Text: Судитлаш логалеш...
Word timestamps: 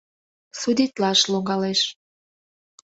Судитлаш 0.59 1.19
логалеш... 1.31 1.81